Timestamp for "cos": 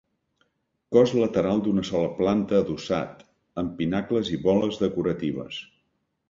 0.95-1.11